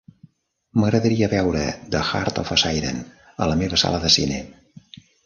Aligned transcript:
M'agradaria 0.83 1.27
veure 1.33 1.61
"The 1.95 2.01
Heart 2.11 2.39
of 2.45 2.49
a 2.55 2.57
Siren" 2.63 3.05
a 3.47 3.51
la 3.53 3.59
meva 3.61 3.81
sala 3.83 4.01
de 4.07 4.11
cine. 4.17 4.41